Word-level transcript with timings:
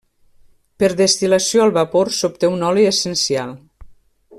Per 0.83 0.89
destil·lació 1.01 1.67
al 1.67 1.75
vapor 1.77 2.13
s'obté 2.21 2.51
un 2.57 2.69
oli 2.71 2.89
essencial. 2.97 3.57